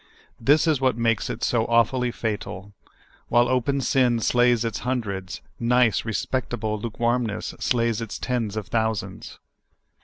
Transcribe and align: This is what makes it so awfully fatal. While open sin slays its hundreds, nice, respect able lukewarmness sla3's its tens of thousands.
This 0.39 0.65
is 0.65 0.81
what 0.81 0.97
makes 0.97 1.29
it 1.29 1.43
so 1.43 1.65
awfully 1.67 2.09
fatal. 2.09 2.73
While 3.27 3.47
open 3.47 3.81
sin 3.81 4.19
slays 4.19 4.65
its 4.65 4.79
hundreds, 4.79 5.41
nice, 5.59 6.05
respect 6.05 6.51
able 6.55 6.79
lukewarmness 6.79 7.53
sla3's 7.59 8.01
its 8.01 8.17
tens 8.17 8.57
of 8.57 8.69
thousands. 8.69 9.37